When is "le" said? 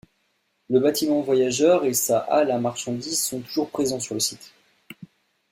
0.67-0.79, 4.15-4.19